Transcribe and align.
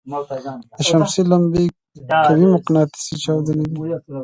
د 0.77 0.79
شمسي 0.89 1.21
لمبې 1.31 1.63
قوي 2.25 2.45
مقناطیسي 2.53 3.15
چاودنې 3.23 3.65
دي. 3.71 3.75